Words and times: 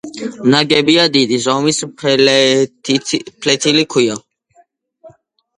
ნაგებია 0.53 1.03
დიდი 1.17 1.37
ზომის 1.47 1.81
ფლეთილი 2.03 3.85
ქვით. 3.97 4.27